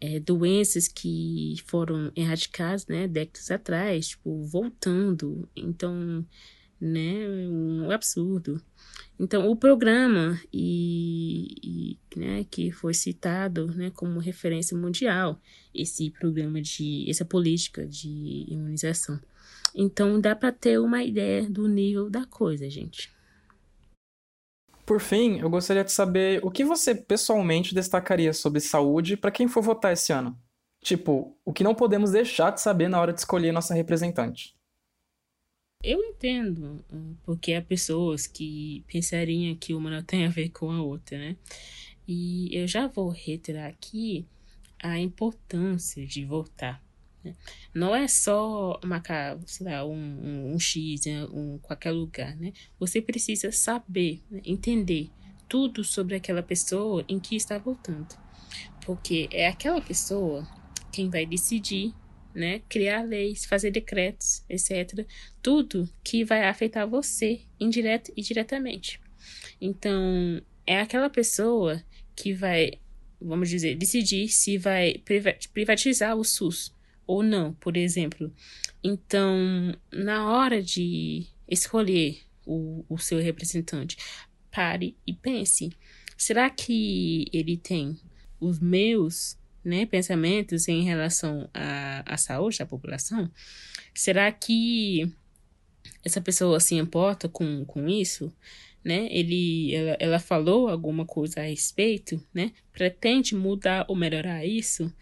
é, 0.03 0.19
doenças 0.19 0.89
que 0.89 1.55
foram 1.65 2.11
erradicadas, 2.13 2.85
né, 2.87 3.07
décadas 3.07 3.49
atrás, 3.49 4.09
tipo, 4.09 4.43
voltando. 4.43 5.47
Então, 5.55 6.25
né, 6.79 7.25
um 7.49 7.89
absurdo. 7.89 8.61
Então, 9.17 9.49
o 9.49 9.55
programa 9.55 10.37
e, 10.51 11.55
e, 11.63 12.19
né, 12.19 12.45
que 12.51 12.69
foi 12.69 12.93
citado 12.93 13.67
né, 13.67 13.91
como 13.91 14.19
referência 14.19 14.77
mundial, 14.77 15.39
esse 15.73 16.09
programa 16.09 16.61
de, 16.61 17.09
essa 17.09 17.23
política 17.23 17.87
de 17.87 18.45
imunização. 18.49 19.17
Então, 19.73 20.19
dá 20.19 20.35
para 20.35 20.51
ter 20.51 20.79
uma 20.81 21.01
ideia 21.01 21.49
do 21.49 21.65
nível 21.65 22.09
da 22.09 22.25
coisa, 22.25 22.69
gente. 22.69 23.09
Por 24.85 24.99
fim, 24.99 25.39
eu 25.39 25.49
gostaria 25.49 25.83
de 25.83 25.91
saber 25.91 26.43
o 26.43 26.51
que 26.51 26.65
você 26.65 26.93
pessoalmente 26.93 27.73
destacaria 27.73 28.33
sobre 28.33 28.59
saúde 28.59 29.15
para 29.15 29.31
quem 29.31 29.47
for 29.47 29.63
votar 29.63 29.93
esse 29.93 30.11
ano. 30.11 30.37
Tipo, 30.81 31.37
o 31.45 31.53
que 31.53 31.63
não 31.63 31.73
podemos 31.73 32.11
deixar 32.11 32.51
de 32.51 32.59
saber 32.59 32.89
na 32.89 32.99
hora 32.99 33.13
de 33.13 33.19
escolher 33.19 33.53
nossa 33.53 33.73
representante. 33.73 34.53
Eu 35.81 35.99
entendo, 35.99 36.83
porque 37.23 37.53
há 37.53 37.61
pessoas 37.61 38.27
que 38.27 38.83
pensariam 38.87 39.55
que 39.55 39.73
uma 39.73 39.89
não 39.89 40.03
tem 40.03 40.25
a 40.25 40.29
ver 40.29 40.49
com 40.49 40.71
a 40.71 40.81
outra, 40.81 41.17
né? 41.17 41.37
E 42.07 42.49
eu 42.57 42.67
já 42.67 42.87
vou 42.87 43.09
reiterar 43.09 43.69
aqui 43.69 44.25
a 44.79 44.99
importância 44.99 46.05
de 46.05 46.25
votar. 46.25 46.81
Né? 47.23 47.35
Não 47.73 47.95
é 47.95 48.07
só 48.07 48.79
marcar, 48.83 49.37
sei 49.45 49.67
lá, 49.67 49.85
um, 49.85 49.93
um, 49.93 50.53
um 50.53 50.59
X 50.59 51.05
em 51.05 51.23
um, 51.23 51.57
qualquer 51.59 51.91
lugar, 51.91 52.35
né? 52.35 52.53
Você 52.79 53.01
precisa 53.01 53.51
saber, 53.51 54.21
né? 54.29 54.41
entender 54.45 55.09
tudo 55.47 55.83
sobre 55.83 56.15
aquela 56.15 56.43
pessoa 56.43 57.05
em 57.07 57.19
que 57.19 57.35
está 57.35 57.57
votando. 57.57 58.15
Porque 58.85 59.29
é 59.31 59.47
aquela 59.47 59.81
pessoa 59.81 60.47
quem 60.91 61.09
vai 61.09 61.25
decidir 61.25 61.93
né? 62.33 62.61
Criar 62.67 63.03
leis, 63.03 63.45
fazer 63.45 63.71
decretos, 63.71 64.43
etc. 64.49 65.05
Tudo 65.41 65.87
que 66.03 66.23
vai 66.23 66.47
afetar 66.47 66.87
você 66.87 67.41
indireto 67.59 68.11
e 68.17 68.21
diretamente. 68.21 68.99
Então, 69.61 70.41
é 70.65 70.79
aquela 70.79 71.09
pessoa 71.09 71.83
que 72.15 72.33
vai, 72.33 72.73
vamos 73.21 73.49
dizer, 73.49 73.75
decidir 73.75 74.27
se 74.29 74.57
vai 74.57 75.01
privatizar 75.53 76.15
o 76.15 76.23
SUS 76.23 76.73
ou 77.13 77.21
não, 77.21 77.53
por 77.53 77.77
exemplo. 77.77 78.33
Então, 78.83 79.37
na 79.91 80.31
hora 80.31 80.63
de 80.63 81.27
escolher 81.47 82.21
o, 82.43 82.83
o 82.89 82.97
seu 82.97 83.19
representante, 83.19 83.97
pare 84.51 84.97
e 85.05 85.13
pense: 85.13 85.69
será 86.17 86.49
que 86.49 87.27
ele 87.31 87.55
tem 87.55 87.99
os 88.39 88.59
meus 88.59 89.37
né, 89.63 89.85
pensamentos 89.85 90.67
em 90.67 90.83
relação 90.83 91.47
à, 91.53 92.13
à 92.13 92.17
saúde 92.17 92.57
da 92.57 92.65
população, 92.65 93.31
será 93.93 94.31
que 94.31 95.09
essa 96.03 96.19
pessoa 96.19 96.59
se 96.59 96.75
importa 96.75 97.29
com, 97.29 97.63
com 97.65 97.87
isso? 97.87 98.33
Né? 98.83 99.07
Ele, 99.11 99.73
ela, 99.73 99.97
ela 99.99 100.19
falou 100.19 100.67
alguma 100.67 101.05
coisa 101.05 101.39
a 101.39 101.43
respeito, 101.43 102.21
né? 102.33 102.51
Pretende 102.73 103.33
mudar 103.33 103.85
ou 103.87 103.95
melhorar 103.95 104.45
isso? 104.45 104.93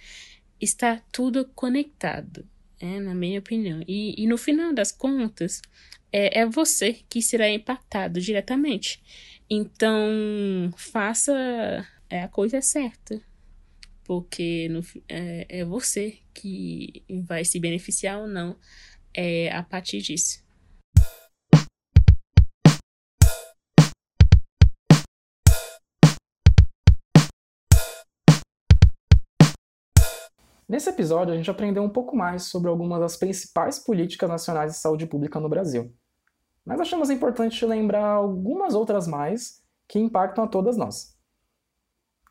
Está 0.62 1.02
tudo 1.12 1.46
conectado, 1.56 2.48
é, 2.80 3.00
na 3.00 3.16
minha 3.16 3.40
opinião. 3.40 3.84
E, 3.88 4.16
e 4.22 4.28
no 4.28 4.38
final 4.38 4.74
das 4.74 4.92
contas, 4.92 5.62
é, 6.12 6.42
é 6.42 6.46
você 6.46 7.00
que 7.10 7.22
será 7.22 7.50
impactado 7.50 8.22
diretamente. 8.22 9.02
Então, 9.50 10.72
faça 10.78 11.34
é, 12.10 12.22
a 12.22 12.28
coisa 12.28 12.62
certa 12.62 13.22
porque 14.12 14.68
no, 14.68 14.82
é, 15.08 15.46
é 15.48 15.64
você 15.64 16.18
que 16.34 17.02
vai 17.24 17.46
se 17.46 17.58
beneficiar 17.62 18.20
ou 18.20 18.28
não 18.28 18.58
é, 19.14 19.50
a 19.52 19.64
partir 19.64 20.02
disso. 20.02 20.44
Nesse 30.72 30.90
episódio, 30.90 31.34
a 31.34 31.36
gente 31.36 31.52
aprendeu 31.52 31.84
um 31.84 31.90
pouco 31.90 32.16
mais 32.16 32.44
sobre 32.44 32.70
algumas 32.70 33.02
das 33.02 33.18
principais 33.18 33.78
políticas 33.78 34.30
nacionais 34.30 34.72
de 34.72 34.78
saúde 34.78 35.06
pública 35.06 35.38
no 35.38 35.50
Brasil. 35.50 35.94
Mas 36.64 36.80
achamos 36.80 37.10
importante 37.10 37.66
lembrar 37.66 38.06
algumas 38.06 38.74
outras 38.74 39.06
mais 39.06 39.62
que 39.86 40.00
impactam 40.00 40.46
a 40.46 40.48
todas 40.48 40.78
nós. 40.78 41.14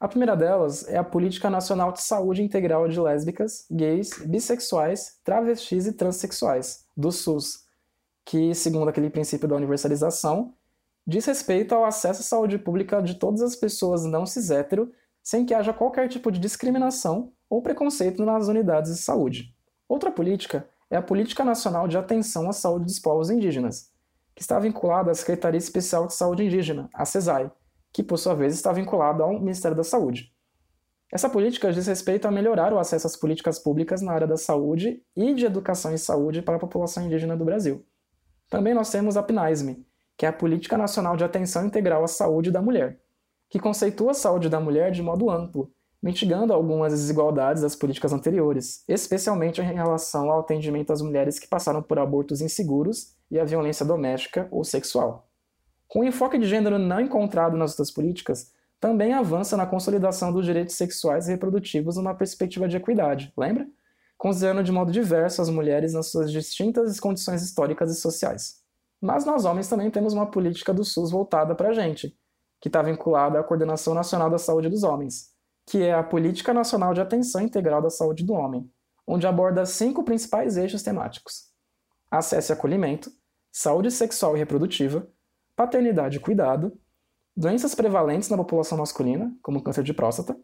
A 0.00 0.08
primeira 0.08 0.34
delas 0.34 0.88
é 0.88 0.96
a 0.96 1.04
Política 1.04 1.50
Nacional 1.50 1.92
de 1.92 2.00
Saúde 2.00 2.42
Integral 2.42 2.88
de 2.88 2.98
Lésbicas, 2.98 3.66
Gays, 3.70 4.08
Bissexuais, 4.24 5.20
Travestis 5.22 5.86
e 5.86 5.92
Transsexuais, 5.92 6.86
do 6.96 7.12
SUS, 7.12 7.66
que, 8.24 8.54
segundo 8.54 8.88
aquele 8.88 9.10
princípio 9.10 9.46
da 9.46 9.54
universalização, 9.56 10.54
diz 11.06 11.26
respeito 11.26 11.74
ao 11.74 11.84
acesso 11.84 12.22
à 12.22 12.24
saúde 12.24 12.56
pública 12.56 13.02
de 13.02 13.16
todas 13.16 13.42
as 13.42 13.54
pessoas 13.54 14.06
não 14.06 14.24
cis-hétero, 14.24 14.90
sem 15.22 15.44
que 15.44 15.52
haja 15.52 15.74
qualquer 15.74 16.08
tipo 16.08 16.32
de 16.32 16.40
discriminação 16.40 17.34
ou 17.50 17.60
preconceito 17.60 18.24
nas 18.24 18.46
unidades 18.46 18.94
de 18.94 19.02
saúde. 19.02 19.52
Outra 19.88 20.12
política 20.12 20.68
é 20.88 20.96
a 20.96 21.02
Política 21.02 21.44
Nacional 21.44 21.88
de 21.88 21.98
Atenção 21.98 22.48
à 22.48 22.52
Saúde 22.52 22.84
dos 22.84 23.00
Povos 23.00 23.28
Indígenas, 23.28 23.90
que 24.34 24.42
está 24.42 24.58
vinculada 24.60 25.10
à 25.10 25.14
Secretaria 25.14 25.58
Especial 25.58 26.06
de 26.06 26.14
Saúde 26.14 26.44
Indígena, 26.44 26.88
a 26.94 27.04
CESAI, 27.04 27.50
que 27.92 28.04
por 28.04 28.16
sua 28.16 28.34
vez 28.34 28.54
está 28.54 28.72
vinculada 28.72 29.24
ao 29.24 29.38
Ministério 29.40 29.76
da 29.76 29.82
Saúde. 29.82 30.32
Essa 31.12 31.28
política 31.28 31.72
diz 31.72 31.88
respeito 31.88 32.28
a 32.28 32.30
melhorar 32.30 32.72
o 32.72 32.78
acesso 32.78 33.08
às 33.08 33.16
políticas 33.16 33.58
públicas 33.58 34.00
na 34.00 34.12
área 34.12 34.28
da 34.28 34.36
saúde 34.36 35.02
e 35.16 35.34
de 35.34 35.44
educação 35.44 35.92
e 35.92 35.98
saúde 35.98 36.40
para 36.40 36.54
a 36.54 36.60
população 36.60 37.04
indígena 37.04 37.36
do 37.36 37.44
Brasil. 37.44 37.84
Também 38.48 38.74
nós 38.74 38.90
temos 38.90 39.16
a 39.16 39.22
PNASME, 39.22 39.84
que 40.16 40.24
é 40.24 40.28
a 40.28 40.32
Política 40.32 40.78
Nacional 40.78 41.16
de 41.16 41.24
Atenção 41.24 41.66
Integral 41.66 42.04
à 42.04 42.06
Saúde 42.06 42.52
da 42.52 42.62
Mulher, 42.62 43.00
que 43.48 43.58
conceitua 43.58 44.12
a 44.12 44.14
saúde 44.14 44.48
da 44.48 44.60
mulher 44.60 44.92
de 44.92 45.02
modo 45.02 45.28
amplo, 45.28 45.72
mitigando 46.02 46.52
algumas 46.52 46.92
desigualdades 46.92 47.62
das 47.62 47.76
políticas 47.76 48.12
anteriores, 48.12 48.84
especialmente 48.88 49.60
em 49.60 49.74
relação 49.74 50.30
ao 50.30 50.40
atendimento 50.40 50.92
às 50.92 51.02
mulheres 51.02 51.38
que 51.38 51.48
passaram 51.48 51.82
por 51.82 51.98
abortos 51.98 52.40
inseguros 52.40 53.14
e 53.30 53.38
a 53.38 53.44
violência 53.44 53.84
doméstica 53.84 54.48
ou 54.50 54.64
sexual. 54.64 55.28
Com 55.86 56.00
o 56.00 56.04
enfoque 56.04 56.38
de 56.38 56.46
gênero 56.46 56.78
não 56.78 57.00
encontrado 57.00 57.56
nas 57.56 57.72
outras 57.72 57.90
políticas, 57.90 58.52
também 58.80 59.12
avança 59.12 59.56
na 59.56 59.66
consolidação 59.66 60.32
dos 60.32 60.46
direitos 60.46 60.74
sexuais 60.74 61.28
e 61.28 61.32
reprodutivos 61.32 61.96
numa 61.96 62.14
perspectiva 62.14 62.66
de 62.66 62.78
equidade, 62.78 63.32
lembra? 63.36 63.68
Considerando 64.16 64.62
de 64.62 64.72
modo 64.72 64.90
diverso 64.90 65.42
as 65.42 65.50
mulheres 65.50 65.92
nas 65.92 66.06
suas 66.06 66.32
distintas 66.32 66.98
condições 66.98 67.42
históricas 67.42 67.90
e 67.90 68.00
sociais. 68.00 68.60
Mas 69.00 69.24
nós 69.24 69.44
homens 69.44 69.68
também 69.68 69.90
temos 69.90 70.14
uma 70.14 70.30
política 70.30 70.72
do 70.72 70.84
SUS 70.84 71.10
voltada 71.10 71.54
para 71.54 71.70
a 71.70 71.72
gente, 71.72 72.16
que 72.60 72.68
está 72.68 72.82
vinculada 72.82 73.38
à 73.38 73.42
Coordenação 73.42 73.94
Nacional 73.94 74.30
da 74.30 74.38
Saúde 74.38 74.68
dos 74.68 74.82
Homens, 74.82 75.29
que 75.70 75.84
é 75.84 75.94
a 75.94 76.02
Política 76.02 76.52
Nacional 76.52 76.92
de 76.92 77.00
Atenção 77.00 77.40
Integral 77.40 77.80
da 77.80 77.90
Saúde 77.90 78.24
do 78.24 78.32
Homem, 78.32 78.68
onde 79.06 79.24
aborda 79.24 79.64
cinco 79.64 80.02
principais 80.02 80.56
eixos 80.56 80.82
temáticos: 80.82 81.44
acesso 82.10 82.50
e 82.50 82.54
acolhimento, 82.54 83.08
saúde 83.52 83.88
sexual 83.92 84.34
e 84.34 84.40
reprodutiva, 84.40 85.06
paternidade 85.54 86.16
e 86.16 86.20
cuidado, 86.20 86.76
doenças 87.36 87.72
prevalentes 87.72 88.28
na 88.28 88.36
população 88.36 88.78
masculina, 88.78 89.32
como 89.40 89.62
câncer 89.62 89.84
de 89.84 89.94
próstata, 89.94 90.36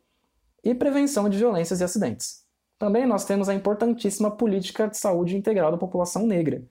e 0.63 0.73
prevenção 0.77 1.29
de 1.29 1.39
violências 1.39 1.81
e 1.81 1.85
acidentes. 1.85 2.45
Também 2.79 3.05
nós 3.05 3.25
temos 3.25 3.49
a 3.49 3.55
importantíssima 3.55 4.31
política 4.31 4.87
de 4.87 4.97
saúde 4.97 5.37
integral 5.37 5.73
da 5.73 5.79
população 5.79 6.25
negra, 6.25 6.63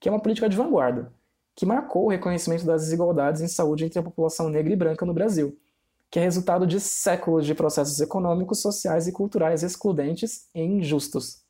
que 0.00 0.08
é 0.08 0.12
uma 0.12 0.20
política 0.20 0.48
de 0.48 0.56
vanguarda, 0.56 1.12
que 1.54 1.64
marcou 1.64 2.06
o 2.06 2.10
reconhecimento 2.10 2.66
das 2.66 2.82
desigualdades 2.82 3.40
em 3.40 3.46
saúde 3.46 3.84
entre 3.84 4.00
a 4.00 4.02
população 4.02 4.48
negra 4.48 4.72
e 4.72 4.76
branca 4.76 5.06
no 5.06 5.14
Brasil 5.14 5.56
que 6.10 6.18
é 6.18 6.22
resultado 6.22 6.66
de 6.66 6.80
séculos 6.80 7.46
de 7.46 7.54
processos 7.54 8.00
econômicos, 8.00 8.60
sociais 8.60 9.06
e 9.06 9.12
culturais 9.12 9.62
excludentes 9.62 10.48
e 10.54 10.60
injustos. 10.60 11.42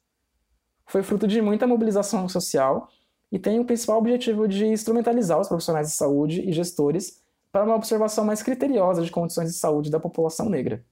Foi 0.87 1.03
fruto 1.03 1.27
de 1.27 1.41
muita 1.41 1.67
mobilização 1.67 2.29
social 2.29 2.89
e 3.33 3.39
tem 3.39 3.59
o 3.59 3.65
principal 3.65 3.99
objetivo 3.99 4.47
de 4.47 4.67
instrumentalizar 4.67 5.41
os 5.41 5.49
profissionais 5.49 5.89
de 5.89 5.95
saúde 5.95 6.43
e 6.43 6.53
gestores 6.53 7.23
para 7.51 7.65
uma 7.65 7.77
observação 7.77 8.25
mais 8.25 8.43
criteriosa 8.43 9.03
de 9.03 9.11
condições 9.11 9.51
de 9.51 9.57
saúde 9.57 9.91
da 9.91 9.99
população 9.99 10.49
negra. 10.49 10.85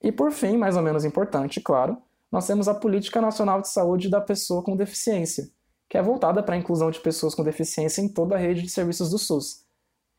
E 0.00 0.12
por 0.12 0.30
fim, 0.32 0.56
mais 0.56 0.76
ou 0.76 0.82
menos 0.82 1.04
importante, 1.04 1.60
claro, 1.60 1.96
nós 2.30 2.46
temos 2.46 2.68
a 2.68 2.74
Política 2.74 3.20
Nacional 3.20 3.60
de 3.60 3.68
Saúde 3.68 4.08
da 4.08 4.20
Pessoa 4.20 4.62
com 4.62 4.76
Deficiência, 4.76 5.50
que 5.88 5.98
é 5.98 6.02
voltada 6.02 6.42
para 6.42 6.54
a 6.54 6.58
inclusão 6.58 6.90
de 6.90 7.00
pessoas 7.00 7.34
com 7.34 7.42
deficiência 7.42 8.00
em 8.00 8.08
toda 8.08 8.34
a 8.34 8.38
rede 8.38 8.62
de 8.62 8.70
serviços 8.70 9.10
do 9.10 9.18
SUS, 9.18 9.64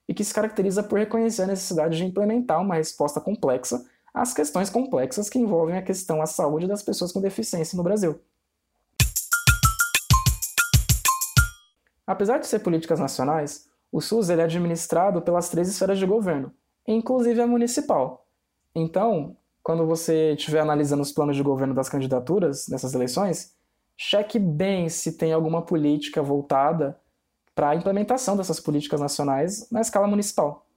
e 0.08 0.14
que 0.14 0.24
se 0.24 0.34
caracteriza 0.34 0.84
por 0.84 1.00
reconhecer 1.00 1.44
a 1.44 1.48
necessidade 1.48 1.98
de 1.98 2.06
implementar 2.06 2.62
uma 2.62 2.76
resposta 2.76 3.22
complexa 3.22 3.86
às 4.14 4.34
questões 4.34 4.70
complexas 4.70 5.30
que 5.30 5.40
envolvem 5.40 5.78
a 5.78 5.82
questão 5.82 6.22
à 6.22 6.26
saúde 6.26 6.68
das 6.68 6.84
pessoas 6.84 7.12
com 7.12 7.22
deficiência 7.22 7.76
no 7.76 7.84
Brasil. 7.84 8.20
Apesar 12.06 12.38
de 12.38 12.48
ser 12.48 12.60
políticas 12.60 13.00
nacionais, 13.00 13.70
o 13.92 14.02
SUS 14.02 14.30
é 14.30 14.42
administrado 14.42 15.22
pelas 15.22 15.50
três 15.50 15.70
esferas 15.70 15.98
de 15.98 16.06
governo, 16.06 16.52
inclusive 16.86 17.42
a 17.42 17.48
municipal. 17.48 18.28
Então, 18.76 19.38
quando 19.64 19.86
você 19.86 20.34
estiver 20.34 20.60
analisando 20.60 21.02
os 21.02 21.12
planos 21.12 21.38
de 21.38 21.44
governo 21.44 21.74
das 21.74 21.88
candidaturas 21.88 22.68
nessas 22.68 22.94
eleições, 22.94 23.56
cheque 23.96 24.38
bem 24.38 24.90
se 24.90 25.18
tem 25.18 25.32
alguma 25.32 25.62
política 25.62 26.22
voltada 26.22 27.00
para 27.56 27.70
a 27.70 27.76
implementação 27.76 28.36
dessas 28.36 28.60
políticas 28.60 29.00
nacionais 29.00 29.70
na 29.70 29.82
escala 29.82 30.08
municipal. 30.08 30.68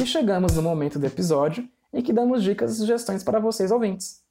E 0.00 0.06
chegamos 0.06 0.56
no 0.56 0.62
momento 0.62 0.98
do 0.98 1.06
episódio 1.06 1.68
em 1.92 2.02
que 2.02 2.12
damos 2.12 2.42
dicas 2.42 2.72
e 2.72 2.76
sugestões 2.76 3.22
para 3.22 3.38
vocês 3.38 3.70
ouvintes. 3.70 4.22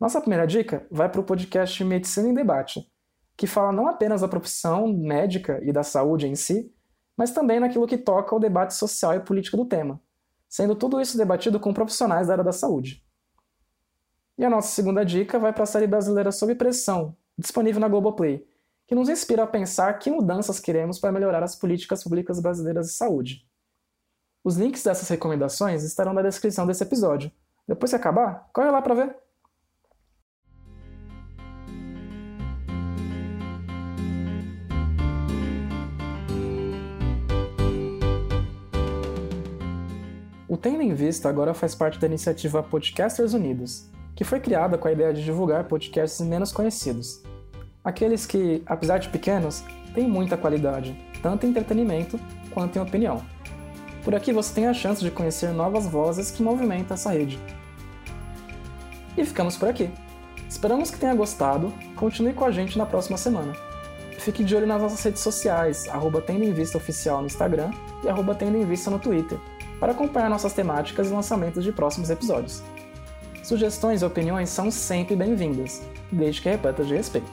Nossa 0.00 0.20
primeira 0.20 0.46
dica 0.46 0.86
vai 0.90 1.08
para 1.08 1.20
o 1.20 1.24
podcast 1.24 1.82
Medicina 1.84 2.28
em 2.28 2.34
Debate, 2.34 2.90
que 3.36 3.46
fala 3.46 3.72
não 3.72 3.88
apenas 3.88 4.22
da 4.22 4.28
profissão 4.28 4.88
médica 4.88 5.60
e 5.62 5.72
da 5.72 5.82
saúde 5.82 6.26
em 6.26 6.34
si, 6.34 6.72
mas 7.16 7.30
também 7.30 7.60
naquilo 7.60 7.86
que 7.86 7.98
toca 7.98 8.34
ao 8.34 8.40
debate 8.40 8.74
social 8.74 9.14
e 9.14 9.20
político 9.20 9.56
do 9.56 9.64
tema, 9.64 10.00
sendo 10.48 10.74
tudo 10.74 11.00
isso 11.00 11.16
debatido 11.16 11.60
com 11.60 11.72
profissionais 11.72 12.26
da 12.26 12.34
área 12.34 12.44
da 12.44 12.52
saúde. 12.52 13.05
E 14.38 14.44
a 14.44 14.50
nossa 14.50 14.68
segunda 14.68 15.02
dica 15.02 15.38
vai 15.38 15.50
para 15.50 15.62
a 15.62 15.66
série 15.66 15.86
brasileira 15.86 16.30
Sob 16.30 16.54
Pressão, 16.56 17.16
disponível 17.38 17.80
na 17.80 17.88
Globoplay, 17.88 18.46
que 18.86 18.94
nos 18.94 19.08
inspira 19.08 19.44
a 19.44 19.46
pensar 19.46 19.98
que 19.98 20.10
mudanças 20.10 20.60
queremos 20.60 20.98
para 20.98 21.10
melhorar 21.10 21.42
as 21.42 21.56
políticas 21.56 22.04
públicas 22.04 22.38
brasileiras 22.38 22.88
de 22.88 22.92
saúde. 22.92 23.46
Os 24.44 24.56
links 24.56 24.84
dessas 24.84 25.08
recomendações 25.08 25.82
estarão 25.82 26.12
na 26.12 26.20
descrição 26.20 26.66
desse 26.66 26.82
episódio. 26.82 27.32
Depois 27.66 27.90
que 27.90 27.96
acabar, 27.96 28.48
corre 28.52 28.70
lá 28.70 28.82
para 28.82 28.94
ver. 28.94 29.16
O 40.46 40.58
Tendo 40.58 40.82
em 40.82 40.94
Vista 40.94 41.28
agora 41.28 41.54
faz 41.54 41.74
parte 41.74 41.98
da 41.98 42.06
iniciativa 42.06 42.62
Podcasters 42.62 43.32
Unidos, 43.32 43.90
que 44.16 44.24
foi 44.24 44.40
criada 44.40 44.78
com 44.78 44.88
a 44.88 44.92
ideia 44.92 45.12
de 45.12 45.22
divulgar 45.22 45.64
podcasts 45.64 46.26
menos 46.26 46.50
conhecidos. 46.50 47.22
Aqueles 47.84 48.26
que, 48.26 48.62
apesar 48.66 48.98
de 48.98 49.10
pequenos, 49.10 49.62
têm 49.94 50.08
muita 50.08 50.36
qualidade, 50.36 50.98
tanto 51.22 51.46
em 51.46 51.50
entretenimento 51.50 52.18
quanto 52.50 52.76
em 52.76 52.82
opinião. 52.82 53.22
Por 54.02 54.14
aqui 54.14 54.32
você 54.32 54.54
tem 54.54 54.66
a 54.66 54.74
chance 54.74 55.04
de 55.04 55.10
conhecer 55.10 55.50
novas 55.50 55.86
vozes 55.86 56.30
que 56.30 56.42
movimentam 56.42 56.94
essa 56.94 57.10
rede. 57.10 57.38
E 59.16 59.24
ficamos 59.24 59.56
por 59.56 59.68
aqui. 59.68 59.90
Esperamos 60.48 60.90
que 60.90 60.98
tenha 60.98 61.14
gostado, 61.14 61.72
continue 61.94 62.32
com 62.32 62.44
a 62.44 62.50
gente 62.50 62.78
na 62.78 62.86
próxima 62.86 63.18
semana. 63.18 63.52
Fique 64.18 64.42
de 64.42 64.56
olho 64.56 64.66
nas 64.66 64.80
nossas 64.80 65.02
redes 65.02 65.20
sociais, 65.20 65.88
arroba 65.88 66.22
Tendo 66.22 66.42
em 66.42 66.52
Vista 66.52 66.78
Oficial 66.78 67.20
no 67.20 67.26
Instagram 67.26 67.70
e 68.02 68.08
arroba 68.08 68.34
Tendo 68.34 68.56
em 68.56 68.64
Vista 68.64 68.90
no 68.90 68.98
Twitter, 68.98 69.38
para 69.78 69.92
acompanhar 69.92 70.30
nossas 70.30 70.52
temáticas 70.52 71.08
e 71.08 71.12
lançamentos 71.12 71.62
de 71.62 71.70
próximos 71.70 72.10
episódios. 72.10 72.62
Sugestões 73.46 74.02
e 74.02 74.04
opiniões 74.04 74.50
são 74.50 74.72
sempre 74.72 75.14
bem-vindas, 75.14 75.80
desde 76.10 76.42
que 76.42 76.48
repletas 76.48 76.88
de 76.88 76.96
respeito. 76.96 77.30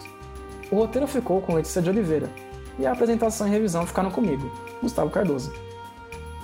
O 0.69 0.75
roteiro 0.75 1.07
ficou 1.07 1.41
com 1.41 1.55
Letícia 1.55 1.81
de 1.81 1.89
Oliveira, 1.89 2.29
e 2.77 2.85
a 2.85 2.91
apresentação 2.91 3.47
e 3.47 3.49
revisão 3.49 3.83
ficaram 3.87 4.11
comigo, 4.11 4.47
Gustavo 4.79 5.09
Cardoso. 5.09 5.51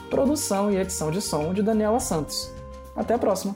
Produção 0.10 0.72
e 0.72 0.78
edição 0.78 1.12
de 1.12 1.22
som 1.22 1.54
de 1.54 1.62
Daniela 1.62 2.00
Santos. 2.00 2.52
Até 2.96 3.14
a 3.14 3.20
próxima! 3.20 3.56